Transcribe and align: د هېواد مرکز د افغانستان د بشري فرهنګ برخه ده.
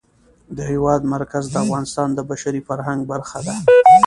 د 0.55 0.57
هېواد 0.71 1.01
مرکز 1.13 1.43
د 1.49 1.55
افغانستان 1.65 2.07
د 2.13 2.19
بشري 2.29 2.61
فرهنګ 2.67 2.99
برخه 3.11 3.39
ده. 3.47 3.55